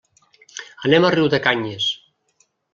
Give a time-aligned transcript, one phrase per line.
[0.89, 1.93] Anem a Riudecanyes.